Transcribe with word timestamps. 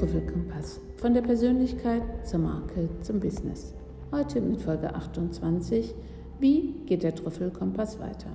Trüffelkompass. 0.00 0.80
Von 0.96 1.12
der 1.12 1.20
Persönlichkeit 1.20 2.02
zur 2.26 2.40
Marke 2.40 2.88
zum 3.02 3.20
Business. 3.20 3.74
Heute 4.10 4.40
mit 4.40 4.62
Folge 4.62 4.94
28. 4.94 5.94
Wie 6.38 6.72
geht 6.86 7.02
der 7.02 7.14
Trüffelkompass 7.14 8.00
weiter? 8.00 8.30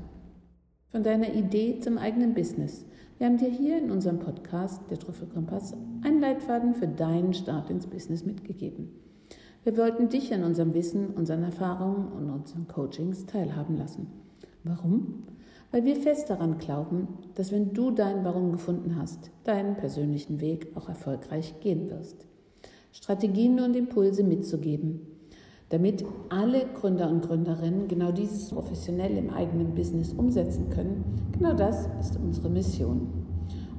Von 0.92 1.02
deiner 1.02 1.34
Idee 1.34 1.80
zum 1.80 1.98
eigenen 1.98 2.36
Business. 2.36 2.86
Wir 3.18 3.26
haben 3.26 3.38
dir 3.38 3.50
hier 3.50 3.80
in 3.80 3.90
unserem 3.90 4.20
Podcast, 4.20 4.80
der 4.92 5.00
Trüffelkompass, 5.00 5.74
einen 6.04 6.22
Leitfaden 6.22 6.76
für 6.76 6.88
deinen 6.88 7.34
Start 7.34 7.72
ins 7.72 7.88
Business 7.88 8.24
mitgegeben. 8.28 8.92
Wir 9.64 9.76
wollten 9.76 10.10
dich 10.10 10.32
an 10.36 10.44
unserem 10.44 10.76
Wissen, 10.76 11.16
unseren 11.16 11.42
Erfahrungen 11.42 12.12
und 12.12 12.30
unseren 12.30 12.68
Coachings 12.68 13.26
teilhaben 13.26 13.76
lassen. 13.76 14.06
Warum? 14.66 15.24
weil 15.76 15.84
wir 15.84 15.98
fest 15.98 16.30
daran 16.30 16.58
glauben, 16.58 17.10
dass 17.34 17.52
wenn 17.52 17.74
du 17.74 17.92
dein 17.92 18.24
Warum 18.24 18.54
gefunden 18.54 18.96
hast, 18.98 19.30
deinen 19.44 19.76
persönlichen 19.76 20.40
Weg 20.40 20.68
auch 20.76 20.88
erfolgreich 20.88 21.60
gehen 21.60 21.90
wirst. 21.90 22.26
Strategien 22.94 23.60
und 23.60 23.76
Impulse 23.76 24.24
mitzugeben, 24.24 25.02
damit 25.68 26.06
alle 26.30 26.66
Gründer 26.80 27.10
und 27.10 27.26
Gründerinnen 27.28 27.90
genau 27.90 28.14
dieses 28.14 28.52
professionell 28.52 29.18
im 29.18 29.30
eigenen 29.32 29.76
Business 29.76 30.14
umsetzen 30.14 30.70
können. 30.70 31.04
Genau 31.34 31.54
das 31.54 31.90
ist 32.00 32.18
unsere 32.18 32.50
Mission. 32.50 33.10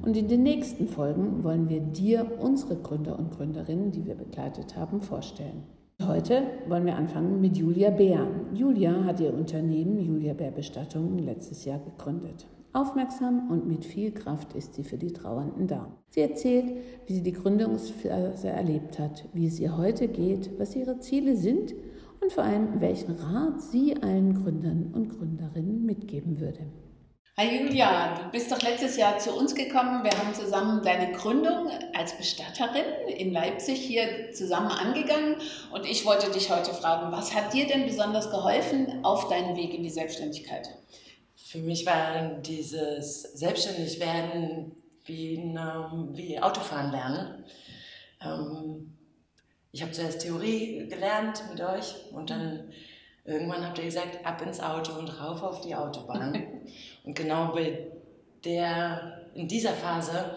Und 0.03 0.15
in 0.15 0.27
den 0.27 0.43
nächsten 0.43 0.87
Folgen 0.87 1.43
wollen 1.43 1.67
wir 1.67 1.79
dir 1.79 2.31
unsere 2.39 2.75
Gründer 2.75 3.17
und 3.17 3.31
Gründerinnen, 3.31 3.91
die 3.91 4.05
wir 4.05 4.13
begleitet 4.13 4.77
haben, 4.77 5.01
vorstellen. 5.01 5.63
Heute 6.07 6.43
wollen 6.69 6.85
wir 6.85 6.95
anfangen 6.95 7.41
mit 7.41 7.57
Julia 7.57 7.89
Bär. 7.89 8.25
Julia 8.53 9.03
hat 9.03 9.19
ihr 9.19 9.33
Unternehmen 9.33 9.99
Julia 9.99 10.33
Bär 10.33 10.51
Bestattungen 10.51 11.19
letztes 11.19 11.65
Jahr 11.65 11.79
gegründet. 11.79 12.47
Aufmerksam 12.71 13.51
und 13.51 13.67
mit 13.67 13.83
viel 13.83 14.13
Kraft 14.13 14.53
ist 14.53 14.75
sie 14.75 14.85
für 14.85 14.97
die 14.97 15.11
Trauernden 15.11 15.67
da. 15.67 15.91
Sie 16.11 16.21
erzählt, 16.21 16.71
wie 17.07 17.13
sie 17.13 17.23
die 17.23 17.33
Gründungsphase 17.33 18.47
erlebt 18.47 18.99
hat, 18.99 19.25
wie 19.33 19.47
es 19.47 19.59
ihr 19.59 19.75
heute 19.75 20.07
geht, 20.07 20.57
was 20.57 20.77
ihre 20.77 20.97
Ziele 20.99 21.35
sind 21.35 21.75
und 22.21 22.31
vor 22.31 22.45
allem, 22.45 22.79
welchen 22.79 23.11
Rat 23.11 23.61
sie 23.61 23.97
allen 24.01 24.41
Gründern 24.41 24.91
und 24.93 25.09
Gründerinnen 25.09 25.85
mitgeben 25.85 26.39
würde. 26.39 26.61
Hi 27.39 27.55
Julia, 27.55 28.15
du 28.15 28.31
bist 28.31 28.51
doch 28.51 28.59
letztes 28.63 28.97
Jahr 28.97 29.19
zu 29.19 29.31
uns 29.31 29.53
gekommen. 29.53 30.03
Wir 30.03 30.09
haben 30.17 30.33
zusammen 30.33 30.81
deine 30.81 31.11
Gründung 31.11 31.69
als 31.93 32.17
Bestatterin 32.17 33.07
in 33.15 33.31
Leipzig 33.31 33.79
hier 33.79 34.31
zusammen 34.31 34.71
angegangen. 34.71 35.35
Und 35.71 35.85
ich 35.85 36.03
wollte 36.03 36.31
dich 36.31 36.49
heute 36.49 36.73
fragen, 36.73 37.11
was 37.11 37.35
hat 37.35 37.53
dir 37.53 37.67
denn 37.67 37.85
besonders 37.85 38.31
geholfen 38.31 39.05
auf 39.05 39.27
deinem 39.27 39.55
Weg 39.55 39.75
in 39.75 39.83
die 39.83 39.91
Selbstständigkeit? 39.91 40.67
Für 41.35 41.59
mich 41.59 41.85
war 41.85 42.39
dieses 42.41 43.21
Selbstständigwerden 43.21 44.75
wie, 45.05 45.37
eine, 45.37 46.09
wie 46.13 46.39
Autofahren 46.39 46.89
lernen. 46.89 47.45
Ähm, 48.19 48.97
ich 49.71 49.83
habe 49.83 49.91
zuerst 49.91 50.21
Theorie 50.21 50.87
gelernt 50.89 51.43
mit 51.51 51.61
euch 51.61 51.93
und 52.13 52.31
dann 52.31 52.71
irgendwann 53.27 53.65
habt 53.65 53.77
ihr 53.77 53.85
gesagt, 53.85 54.25
ab 54.25 54.41
ins 54.41 54.59
Auto 54.59 54.97
und 54.97 55.21
rauf 55.21 55.43
auf 55.43 55.61
die 55.61 55.75
Autobahn. 55.75 56.43
Und 57.03 57.15
genau 57.15 57.53
bei 57.53 57.87
der, 58.43 59.29
in 59.33 59.47
dieser 59.47 59.71
Phase 59.71 60.35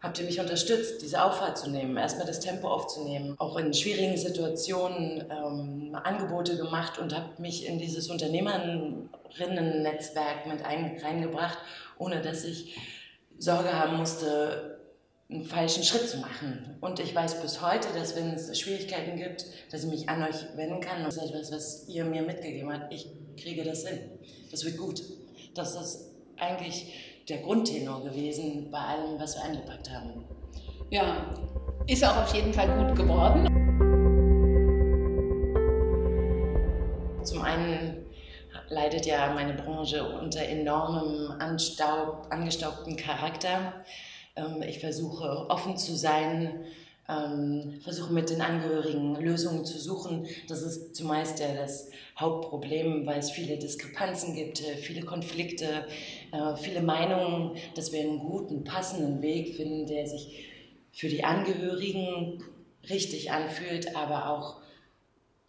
habt 0.00 0.18
ihr 0.18 0.26
mich 0.26 0.40
unterstützt, 0.40 1.02
diese 1.02 1.22
Auffahrt 1.22 1.58
zu 1.58 1.68
nehmen, 1.70 1.94
erstmal 1.96 2.26
das 2.26 2.40
Tempo 2.40 2.66
aufzunehmen, 2.68 3.36
auch 3.38 3.56
in 3.56 3.72
schwierigen 3.74 4.16
Situationen 4.16 5.24
ähm, 5.30 5.94
Angebote 6.02 6.56
gemacht 6.56 6.98
und 6.98 7.14
habt 7.14 7.38
mich 7.40 7.66
in 7.66 7.78
dieses 7.78 8.08
Unternehmerinnen-Netzwerk 8.08 10.46
mit 10.46 10.64
ein, 10.64 10.98
reingebracht, 11.02 11.58
ohne 11.98 12.22
dass 12.22 12.44
ich 12.44 12.78
Sorge 13.38 13.72
haben 13.72 13.96
musste, 13.96 14.78
einen 15.30 15.44
falschen 15.44 15.84
Schritt 15.84 16.08
zu 16.08 16.18
machen. 16.18 16.76
Und 16.80 16.98
ich 16.98 17.14
weiß 17.14 17.40
bis 17.40 17.62
heute, 17.62 17.88
dass 17.94 18.16
wenn 18.16 18.30
es 18.30 18.58
Schwierigkeiten 18.58 19.16
gibt, 19.16 19.46
dass 19.70 19.84
ich 19.84 19.90
mich 19.90 20.08
an 20.08 20.22
euch 20.22 20.56
wenden 20.56 20.80
kann. 20.80 21.04
Das 21.04 21.16
ist 21.16 21.30
etwas, 21.30 21.52
was 21.52 21.88
ihr 21.88 22.04
mir 22.04 22.22
mitgegeben 22.22 22.72
habt. 22.72 22.92
Ich 22.92 23.08
kriege 23.40 23.62
das 23.62 23.86
hin. 23.86 24.00
Das 24.50 24.64
wird 24.64 24.76
gut. 24.76 25.02
Das 25.54 25.74
ist 25.74 26.10
eigentlich 26.36 27.22
der 27.28 27.38
Grundtenor 27.38 28.02
gewesen 28.02 28.70
bei 28.70 28.78
allem, 28.78 29.20
was 29.20 29.36
wir 29.36 29.44
angepackt 29.44 29.90
haben. 29.90 30.24
Ja, 30.90 31.32
ist 31.86 32.04
auch 32.04 32.16
auf 32.16 32.34
jeden 32.34 32.52
Fall 32.52 32.68
gut 32.76 32.96
geworden. 32.96 33.46
Zum 37.22 37.42
einen 37.42 38.06
leidet 38.68 39.06
ja 39.06 39.32
meine 39.32 39.54
Branche 39.54 40.02
unter 40.18 40.40
enormem 40.40 41.30
Anstaub, 41.38 42.26
angestaubten 42.30 42.96
Charakter. 42.96 43.84
Ähm, 44.40 44.62
ich 44.62 44.78
versuche 44.78 45.46
offen 45.48 45.76
zu 45.76 45.96
sein, 45.96 46.64
ähm, 47.08 47.80
versuche 47.82 48.12
mit 48.12 48.30
den 48.30 48.40
Angehörigen 48.40 49.16
Lösungen 49.16 49.64
zu 49.64 49.78
suchen. 49.78 50.26
Das 50.48 50.62
ist 50.62 50.94
zumeist 50.94 51.40
ja 51.40 51.54
das 51.54 51.90
Hauptproblem, 52.18 53.06
weil 53.06 53.18
es 53.18 53.30
viele 53.30 53.58
Diskrepanzen 53.58 54.34
gibt, 54.34 54.62
äh, 54.62 54.76
viele 54.76 55.02
Konflikte, 55.02 55.86
äh, 56.32 56.56
viele 56.56 56.82
Meinungen, 56.82 57.56
dass 57.74 57.92
wir 57.92 58.00
einen 58.00 58.20
guten, 58.20 58.64
passenden 58.64 59.22
Weg 59.22 59.56
finden, 59.56 59.86
der 59.86 60.06
sich 60.06 60.46
für 60.92 61.08
die 61.08 61.24
Angehörigen 61.24 62.44
richtig 62.88 63.30
anfühlt, 63.30 63.96
aber 63.96 64.30
auch 64.30 64.56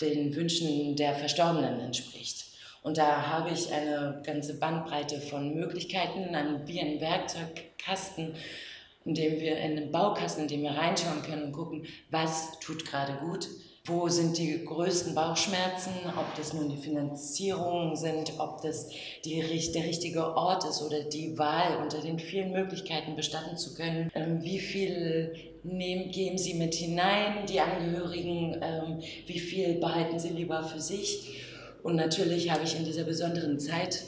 den 0.01 0.35
Wünschen 0.35 0.95
der 0.95 1.13
Verstorbenen 1.13 1.79
entspricht. 1.79 2.45
Und 2.83 2.97
da 2.97 3.27
habe 3.27 3.51
ich 3.51 3.71
eine 3.71 4.21
ganze 4.25 4.57
Bandbreite 4.57 5.21
von 5.21 5.53
Möglichkeiten, 5.53 6.35
wie 6.65 6.81
ein 6.81 6.99
Werkzeugkasten, 6.99 8.33
indem 9.05 9.39
wir 9.39 9.57
in 9.57 9.75
den 9.75 9.91
Baukasten, 9.91 10.43
in 10.43 10.49
dem 10.49 10.61
wir 10.63 10.71
reinschauen 10.71 11.21
können 11.23 11.43
und 11.43 11.51
gucken, 11.51 11.85
was 12.09 12.59
tut 12.59 12.85
gerade 12.85 13.13
gut, 13.25 13.47
wo 13.85 14.07
sind 14.09 14.37
die 14.37 14.63
größten 14.63 15.15
Bauchschmerzen, 15.15 15.91
ob 16.15 16.35
das 16.35 16.53
nun 16.53 16.69
die 16.69 16.77
Finanzierungen 16.77 17.95
sind, 17.95 18.33
ob 18.37 18.61
das 18.61 18.89
die, 19.25 19.41
der 19.73 19.85
richtige 19.85 20.35
Ort 20.35 20.65
ist 20.65 20.83
oder 20.83 21.03
die 21.03 21.37
Wahl 21.39 21.77
unter 21.81 21.99
den 21.99 22.19
vielen 22.19 22.51
Möglichkeiten 22.51 23.15
bestatten 23.15 23.57
zu 23.57 23.73
können. 23.73 24.11
Ähm, 24.13 24.43
wie 24.43 24.59
viel 24.59 25.33
nehmen, 25.63 26.11
geben 26.11 26.37
Sie 26.37 26.53
mit 26.53 26.75
hinein, 26.75 27.47
die 27.47 27.59
Angehörigen, 27.59 28.57
ähm, 28.61 28.99
wie 29.25 29.39
viel 29.39 29.79
behalten 29.79 30.19
Sie 30.19 30.29
lieber 30.29 30.63
für 30.63 30.79
sich. 30.79 31.43
Und 31.81 31.95
natürlich 31.95 32.51
habe 32.51 32.63
ich 32.63 32.77
in 32.77 32.85
dieser 32.85 33.03
besonderen 33.03 33.59
Zeit 33.59 34.03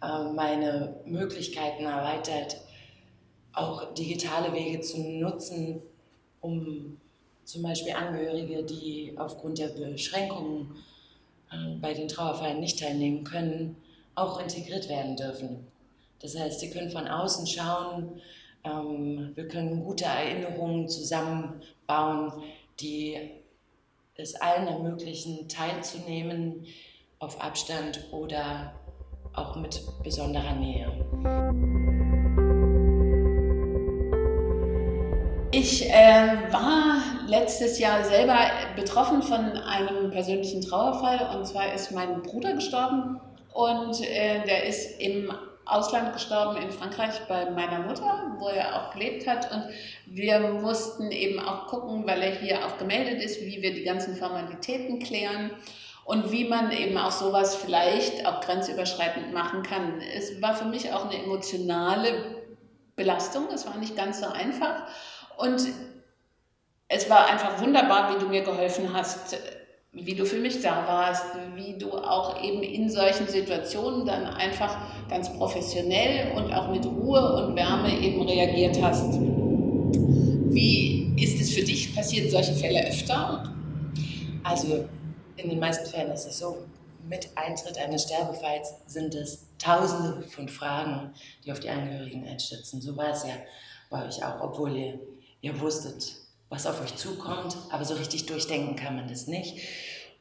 äh, 0.00 0.32
meine 0.32 1.00
Möglichkeiten 1.06 1.84
erweitert, 1.84 2.56
auch 3.54 3.94
digitale 3.94 4.52
Wege 4.52 4.80
zu 4.80 5.00
nutzen, 5.00 5.80
um 6.40 6.98
zum 7.44 7.62
Beispiel 7.62 7.92
Angehörige, 7.92 8.62
die 8.64 9.14
aufgrund 9.16 9.58
der 9.58 9.68
Beschränkungen 9.68 10.76
äh, 11.50 11.76
bei 11.80 11.94
den 11.94 12.08
Trauerfeiern 12.08 12.60
nicht 12.60 12.78
teilnehmen 12.78 13.24
können, 13.24 13.76
auch 14.14 14.40
integriert 14.40 14.88
werden 14.88 15.16
dürfen. 15.16 15.66
Das 16.20 16.38
heißt, 16.38 16.60
sie 16.60 16.70
können 16.70 16.90
von 16.90 17.06
außen 17.06 17.46
schauen, 17.46 18.20
ähm, 18.64 19.32
wir 19.34 19.46
können 19.48 19.84
gute 19.84 20.06
Erinnerungen 20.06 20.88
zusammenbauen, 20.88 22.32
die 22.80 23.30
es 24.16 24.34
allen 24.36 24.66
ermöglichen, 24.66 25.48
teilzunehmen 25.48 26.66
auf 27.18 27.40
Abstand 27.40 28.06
oder 28.12 28.74
auch 29.34 29.56
mit 29.56 29.82
besonderer 30.02 30.54
Nähe. 30.54 31.73
Ich 35.66 35.90
äh, 35.90 36.52
war 36.52 36.98
letztes 37.26 37.78
Jahr 37.78 38.04
selber 38.04 38.36
betroffen 38.76 39.22
von 39.22 39.40
einem 39.56 40.10
persönlichen 40.10 40.60
Trauerfall. 40.60 41.34
Und 41.34 41.46
zwar 41.46 41.72
ist 41.72 41.90
mein 41.90 42.20
Bruder 42.20 42.52
gestorben. 42.52 43.18
Und 43.54 43.98
äh, 44.02 44.44
der 44.44 44.66
ist 44.66 45.00
im 45.00 45.32
Ausland 45.64 46.12
gestorben, 46.12 46.58
in 46.58 46.70
Frankreich 46.70 47.18
bei 47.30 47.48
meiner 47.48 47.78
Mutter, 47.78 48.36
wo 48.38 48.48
er 48.48 48.76
auch 48.76 48.92
gelebt 48.92 49.26
hat. 49.26 49.50
Und 49.50 49.64
wir 50.04 50.38
mussten 50.40 51.10
eben 51.10 51.40
auch 51.40 51.66
gucken, 51.68 52.06
weil 52.06 52.20
er 52.20 52.34
hier 52.34 52.66
auch 52.66 52.76
gemeldet 52.76 53.22
ist, 53.22 53.40
wie 53.40 53.62
wir 53.62 53.72
die 53.72 53.84
ganzen 53.84 54.16
Formalitäten 54.16 54.98
klären 54.98 55.50
und 56.04 56.30
wie 56.30 56.46
man 56.46 56.72
eben 56.72 56.98
auch 56.98 57.10
sowas 57.10 57.56
vielleicht 57.56 58.26
auch 58.26 58.42
grenzüberschreitend 58.42 59.32
machen 59.32 59.62
kann. 59.62 60.02
Es 60.14 60.42
war 60.42 60.54
für 60.54 60.66
mich 60.66 60.92
auch 60.92 61.08
eine 61.08 61.22
emotionale 61.22 62.42
Belastung, 62.96 63.48
es 63.52 63.66
war 63.66 63.78
nicht 63.78 63.96
ganz 63.96 64.20
so 64.20 64.26
einfach 64.26 64.84
und 65.38 65.62
es 66.88 67.10
war 67.10 67.26
einfach 67.26 67.60
wunderbar, 67.60 68.14
wie 68.14 68.20
du 68.20 68.28
mir 68.28 68.42
geholfen 68.42 68.92
hast, 68.92 69.36
wie 69.92 70.14
du 70.14 70.26
für 70.26 70.38
mich 70.38 70.60
da 70.60 70.86
warst, 70.86 71.24
wie 71.54 71.78
du 71.78 71.92
auch 71.92 72.42
eben 72.42 72.62
in 72.62 72.90
solchen 72.90 73.28
Situationen 73.28 74.04
dann 74.04 74.26
einfach 74.26 74.76
ganz 75.08 75.32
professionell 75.32 76.32
und 76.36 76.52
auch 76.52 76.70
mit 76.70 76.84
Ruhe 76.84 77.46
und 77.46 77.56
Wärme 77.56 77.96
eben 78.00 78.22
reagiert 78.22 78.80
hast. 78.82 79.18
Wie 80.50 81.14
ist 81.16 81.40
es 81.40 81.54
für 81.54 81.62
dich? 81.62 81.94
Passieren 81.94 82.28
solche 82.30 82.54
Fälle 82.54 82.86
öfter? 82.88 83.52
Also 84.42 84.84
in 85.36 85.50
den 85.50 85.58
meisten 85.58 85.88
Fällen 85.88 86.12
ist 86.12 86.26
es 86.26 86.38
so, 86.38 86.58
mit 87.08 87.28
Eintritt 87.34 87.78
eines 87.78 88.02
Sterbefalls 88.02 88.74
sind 88.86 89.14
es 89.14 89.46
Tausende 89.58 90.22
von 90.22 90.48
Fragen, 90.48 91.12
die 91.44 91.52
auf 91.52 91.60
die 91.60 91.70
Angehörigen 91.70 92.26
einstürzen. 92.26 92.80
So 92.80 92.96
war 92.96 93.10
es 93.10 93.24
ja 93.24 93.34
bei 93.90 94.06
euch 94.06 94.24
auch, 94.24 94.40
obwohl 94.42 94.76
ihr 94.76 94.98
ihr 95.44 95.60
wusstet, 95.60 96.16
was 96.48 96.66
auf 96.66 96.80
euch 96.80 96.96
zukommt, 96.96 97.54
aber 97.70 97.84
so 97.84 97.94
richtig 97.94 98.24
durchdenken 98.24 98.76
kann 98.76 98.96
man 98.96 99.08
das 99.08 99.26
nicht. 99.26 99.58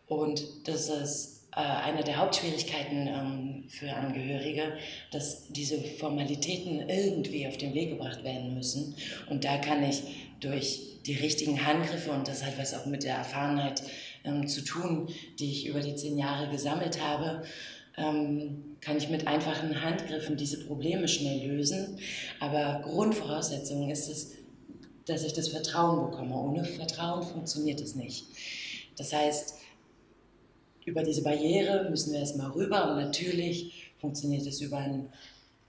Und 0.05 0.43
das 0.65 0.89
ist 0.89 1.45
äh, 1.53 1.61
eine 1.61 2.03
der 2.03 2.17
Hauptschwierigkeiten 2.17 3.07
ähm, 3.07 3.63
für 3.69 3.93
Angehörige, 3.93 4.73
dass 5.11 5.47
diese 5.47 5.79
Formalitäten 5.79 6.89
irgendwie 6.89 7.47
auf 7.47 7.55
den 7.55 7.73
Weg 7.73 7.91
gebracht 7.91 8.23
werden 8.25 8.53
müssen. 8.53 8.95
Und 9.29 9.45
da 9.45 9.57
kann 9.59 9.81
ich 9.83 10.03
durch 10.41 10.99
die 11.05 11.15
richtigen 11.15 11.65
Handgriffe, 11.65 12.11
und 12.11 12.27
das 12.27 12.43
hat 12.43 12.57
was 12.57 12.73
auch 12.73 12.85
mit 12.85 13.03
der 13.03 13.15
Erfahrenheit 13.15 13.81
ähm, 14.25 14.47
zu 14.49 14.61
tun, 14.61 15.07
die 15.39 15.51
ich 15.51 15.67
über 15.67 15.79
die 15.79 15.95
zehn 15.95 16.17
Jahre 16.17 16.49
gesammelt 16.49 17.01
habe, 17.01 17.43
ähm, 17.95 18.75
kann 18.81 18.97
ich 18.97 19.09
mit 19.09 19.27
einfachen 19.27 19.81
Handgriffen 19.81 20.35
diese 20.35 20.65
Probleme 20.65 21.07
schnell 21.07 21.47
lösen. 21.47 21.99
Aber 22.41 22.81
Grundvoraussetzung 22.83 23.89
ist 23.89 24.09
es, 24.09 24.43
dass 25.05 25.23
ich 25.23 25.33
das 25.33 25.50
Vertrauen 25.50 26.09
bekomme. 26.09 26.35
Ohne 26.35 26.63
Vertrauen 26.63 27.23
funktioniert 27.23 27.81
es 27.81 27.95
nicht. 27.95 28.25
Das 28.97 29.13
heißt, 29.13 29.55
über 30.85 31.03
diese 31.03 31.23
Barriere 31.23 31.89
müssen 31.89 32.13
wir 32.13 32.19
erstmal 32.19 32.51
rüber 32.51 32.91
und 32.91 32.97
natürlich 32.97 33.91
funktioniert 33.97 34.45
es 34.45 34.61
über 34.61 34.77
ein 34.77 35.09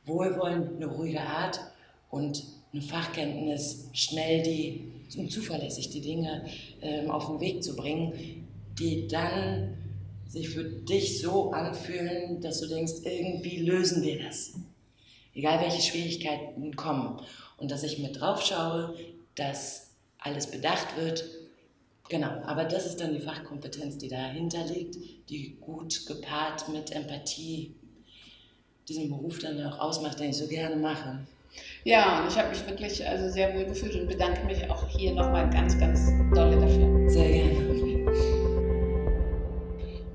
Wohlwollen, 0.07 0.77
eine 0.77 0.87
ruhige 0.87 1.21
Art 1.21 1.61
und 2.11 2.45
eine 2.73 2.83
Fachkenntnis, 2.83 3.89
schnell 3.93 4.43
die 4.43 4.91
und 5.17 5.31
zuverlässig 5.31 5.91
die 5.91 6.01
Dinge 6.01 6.45
ähm, 6.83 7.11
auf 7.11 7.27
den 7.27 7.41
Weg 7.41 7.63
zu 7.63 7.77
bringen, 7.77 8.47
die 8.79 9.07
dann 9.07 9.77
sich 10.27 10.49
für 10.49 10.65
dich 10.65 11.21
so 11.21 11.53
anfühlen, 11.53 12.41
dass 12.41 12.61
du 12.61 12.67
denkst, 12.67 12.95
irgendwie 13.05 13.59
lösen 13.59 14.03
wir 14.03 14.25
das. 14.25 14.55
Egal 15.35 15.61
welche 15.61 15.83
Schwierigkeiten 15.83 16.75
kommen. 16.75 17.21
Und 17.57 17.71
dass 17.71 17.85
ich 17.85 18.01
mit 18.01 18.21
drauf 18.21 18.43
schaue, 18.43 18.95
dass 19.37 19.95
alles 20.19 20.51
bedacht 20.51 20.97
wird. 20.97 21.25
Genau, 22.09 22.43
aber 22.45 22.65
das 22.65 22.87
ist 22.87 23.01
dann 23.01 23.15
die 23.15 23.21
Fachkompetenz, 23.21 23.99
die 23.99 24.09
dahinter 24.09 24.65
liegt, 24.67 24.97
die 25.31 25.57
gut 25.61 26.07
gepaart 26.07 26.69
mit 26.69 26.93
Empathie 26.93 27.75
diesen 28.89 29.09
Beruf 29.09 29.39
dann 29.39 29.65
auch 29.65 29.79
ausmacht, 29.79 30.21
den 30.21 30.31
ich 30.31 30.37
so 30.37 30.47
gerne 30.47 30.77
mache. 30.77 31.21
Ja, 31.85 32.21
und 32.21 32.29
ich 32.29 32.39
habe 32.39 32.51
mich 32.51 32.67
wirklich 32.67 33.07
also 33.07 33.31
sehr 33.31 33.55
wohl 33.55 33.65
gefühlt 33.65 33.95
und 33.95 34.09
bedanke 34.09 34.45
mich 34.45 34.69
auch 34.69 34.89
hier 34.89 35.13
nochmal 35.13 35.49
ganz, 35.51 35.79
ganz 35.79 36.11
dolle 36.35 36.59
dafür. 36.61 37.09
Sehr 37.09 37.31
gerne. 37.31 37.75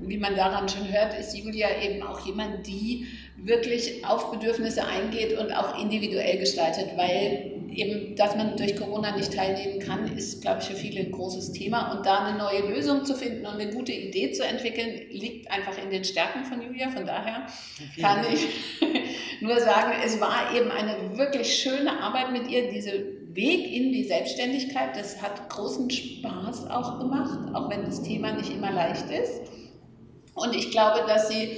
Wie 0.00 0.18
man 0.18 0.34
daran 0.36 0.68
schon 0.68 0.90
hört, 0.92 1.18
ist 1.18 1.36
Julia 1.36 1.68
eben 1.82 2.02
auch 2.02 2.24
jemand, 2.26 2.66
die 2.66 3.06
wirklich 3.36 4.04
auf 4.04 4.30
Bedürfnisse 4.30 4.84
eingeht 4.84 5.38
und 5.38 5.52
auch 5.52 5.80
individuell 5.80 6.38
gestaltet, 6.38 6.88
weil 6.96 7.59
eben, 7.72 8.16
dass 8.16 8.36
man 8.36 8.56
durch 8.56 8.76
Corona 8.76 9.16
nicht 9.16 9.34
teilnehmen 9.34 9.80
kann, 9.80 10.16
ist, 10.16 10.42
glaube 10.42 10.60
ich, 10.60 10.68
für 10.68 10.74
viele 10.74 11.00
ein 11.00 11.10
großes 11.10 11.52
Thema. 11.52 11.92
Und 11.92 12.06
da 12.06 12.24
eine 12.24 12.38
neue 12.38 12.68
Lösung 12.68 13.04
zu 13.04 13.14
finden 13.14 13.46
und 13.46 13.60
eine 13.60 13.70
gute 13.72 13.92
Idee 13.92 14.32
zu 14.32 14.44
entwickeln, 14.44 15.08
liegt 15.10 15.50
einfach 15.50 15.76
in 15.82 15.90
den 15.90 16.04
Stärken 16.04 16.44
von 16.44 16.60
Julia. 16.62 16.90
Von 16.90 17.06
daher 17.06 17.46
kann 18.00 18.24
ich 18.32 18.46
nur 19.40 19.58
sagen, 19.60 19.92
es 20.04 20.20
war 20.20 20.54
eben 20.54 20.70
eine 20.70 21.16
wirklich 21.16 21.54
schöne 21.54 22.00
Arbeit 22.00 22.32
mit 22.32 22.50
ihr, 22.50 22.70
diese 22.70 22.92
Weg 23.34 23.72
in 23.72 23.92
die 23.92 24.04
Selbstständigkeit. 24.04 24.96
Das 24.96 25.22
hat 25.22 25.48
großen 25.48 25.88
Spaß 25.90 26.70
auch 26.70 26.98
gemacht, 26.98 27.54
auch 27.54 27.70
wenn 27.70 27.84
das 27.84 28.02
Thema 28.02 28.32
nicht 28.32 28.50
immer 28.52 28.72
leicht 28.72 29.10
ist. 29.10 29.42
Und 30.34 30.54
ich 30.54 30.70
glaube, 30.70 31.06
dass 31.06 31.28
sie 31.28 31.50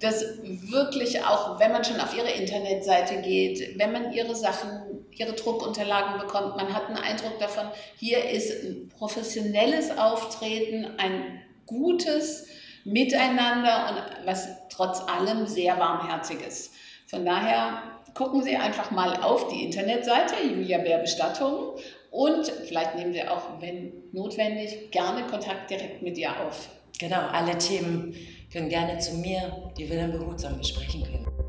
das 0.00 0.24
wirklich 0.42 1.22
auch, 1.24 1.60
wenn 1.60 1.72
man 1.72 1.84
schon 1.84 2.00
auf 2.00 2.16
ihre 2.16 2.30
Internetseite 2.30 3.20
geht, 3.20 3.78
wenn 3.78 3.92
man 3.92 4.12
ihre 4.12 4.34
Sachen, 4.34 4.89
ihre 5.12 5.32
Druckunterlagen 5.34 6.20
bekommt, 6.20 6.56
man 6.56 6.72
hat 6.74 6.86
einen 6.86 6.96
Eindruck 6.96 7.38
davon, 7.38 7.66
hier 7.96 8.28
ist 8.30 8.64
ein 8.64 8.88
professionelles 8.88 9.96
Auftreten, 9.96 10.86
ein 10.98 11.42
gutes 11.66 12.46
Miteinander 12.84 13.88
und 13.90 14.26
was 14.26 14.48
trotz 14.70 15.00
allem 15.00 15.46
sehr 15.46 15.78
warmherzig 15.78 16.38
ist. 16.46 16.72
Von 17.06 17.24
daher 17.24 17.82
gucken 18.14 18.42
Sie 18.42 18.56
einfach 18.56 18.90
mal 18.90 19.22
auf 19.22 19.48
die 19.48 19.64
Internetseite 19.64 20.34
Julia 20.42 20.78
Bär 20.78 20.98
Bestattung 20.98 21.74
und 22.10 22.46
vielleicht 22.66 22.96
nehmen 22.96 23.12
Sie 23.12 23.22
auch, 23.26 23.60
wenn 23.60 23.92
notwendig, 24.12 24.90
gerne 24.90 25.26
Kontakt 25.26 25.70
direkt 25.70 26.02
mit 26.02 26.18
ihr 26.18 26.30
auf. 26.40 26.70
Genau, 26.98 27.20
alle 27.32 27.56
Themen 27.56 28.14
können 28.52 28.68
gerne 28.68 28.98
zu 28.98 29.14
mir, 29.16 29.70
die 29.78 29.88
wir 29.88 29.96
dann 29.96 30.12
behutsam 30.12 30.58
besprechen 30.58 31.02
können. 31.04 31.39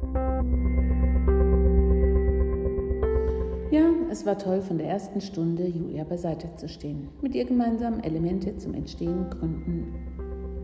Es 4.12 4.26
war 4.26 4.38
toll, 4.38 4.62
von 4.62 4.78
der 4.78 4.90
ersten 4.90 5.22
Stunde 5.22 5.66
Julia 5.66 6.04
beiseite 6.04 6.54
zu 6.58 6.68
stehen, 6.68 7.08
mit 7.22 7.34
ihr 7.34 7.46
gemeinsam 7.46 8.02
Elemente 8.02 8.58
zum 8.58 8.74
Entstehen, 8.74 9.30
Gründen 9.30 9.94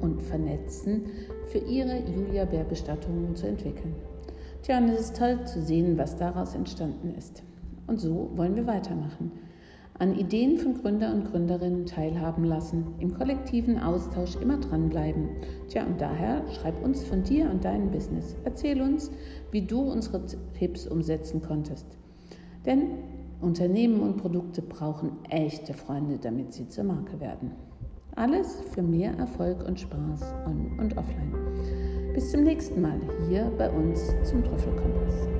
und 0.02 0.22
Vernetzen 0.22 1.06
für 1.46 1.60
ihre 1.60 1.98
Julia 2.00 2.44
Bär 2.44 2.66
Bestattungen 2.66 3.36
zu 3.38 3.48
entwickeln. 3.48 3.96
Tja, 4.64 4.80
und 4.80 4.90
es 4.90 5.00
ist 5.00 5.18
toll 5.18 5.40
zu 5.46 5.62
sehen, 5.62 5.98
was 5.98 6.18
daraus 6.18 6.56
entstanden 6.56 7.16
ist. 7.18 7.42
Und 7.88 8.02
so 8.02 8.30
wollen 8.36 8.58
wir 8.58 8.68
weitermachen 8.68 9.32
an 10.00 10.16
Ideen 10.16 10.58
von 10.58 10.76
Gründer 10.76 11.12
und 11.12 11.32
Gründerinnen 11.32 11.88
teilhaben 11.88 12.44
lassen, 12.44 12.86
im 13.00 13.18
kollektiven 13.18 13.80
Austausch 13.80 14.36
immer 14.36 14.58
dranbleiben. 14.58 15.30
Tja, 15.70 15.86
und 15.86 16.00
daher 16.00 16.44
schreib 16.52 16.84
uns 16.84 17.04
von 17.04 17.24
dir 17.24 17.50
und 17.50 17.66
deinem 17.66 17.90
Business. 17.90 18.36
Erzähl 18.44 18.80
uns, 18.80 19.10
wie 19.52 19.64
du 19.64 19.80
unsere 19.80 20.22
Tipps 20.54 20.86
umsetzen 20.86 21.42
konntest. 21.42 21.88
Denn 22.66 22.90
Unternehmen 23.42 24.01
und 24.01 24.18
Produkte 24.18 24.62
brauchen 24.62 25.12
echte 25.30 25.74
Freunde, 25.74 26.18
damit 26.18 26.54
sie 26.54 26.68
zur 26.68 26.86
Marke 26.86 27.19
werden. 27.19 27.51
Alles 28.16 28.62
für 28.74 28.81
mehr 28.81 29.16
Erfolg 29.18 29.63
und 29.68 29.80
Spaß 29.80 30.22
on 30.45 30.80
und 30.80 30.98
offline. 30.98 31.34
Bis 32.16 32.31
zum 32.31 32.44
nächsten 32.44 32.81
Mal 32.81 33.00
hier 33.30 33.51
bei 33.57 33.69
uns 33.69 34.07
zum 34.24 34.44
Trüffelkompass. 34.44 35.37